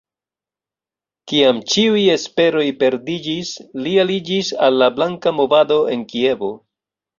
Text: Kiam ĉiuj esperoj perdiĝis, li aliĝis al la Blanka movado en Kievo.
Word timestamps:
Kiam 1.31 1.59
ĉiuj 1.73 2.05
esperoj 2.13 2.65
perdiĝis, 2.81 3.53
li 3.85 3.95
aliĝis 4.07 4.51
al 4.69 4.83
la 4.85 4.91
Blanka 4.99 5.37
movado 5.43 5.81
en 5.99 6.11
Kievo. 6.17 6.53